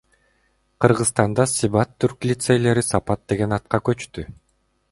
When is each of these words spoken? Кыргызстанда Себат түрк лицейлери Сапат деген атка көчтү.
Кыргызстанда 0.85 1.45
Себат 1.51 1.93
түрк 2.05 2.29
лицейлери 2.31 2.85
Сапат 2.89 3.25
деген 3.35 3.57
атка 3.59 3.85
көчтү. 3.91 4.25